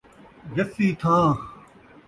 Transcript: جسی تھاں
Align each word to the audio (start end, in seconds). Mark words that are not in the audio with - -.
جسی 0.55 0.87
تھاں 1.01 1.27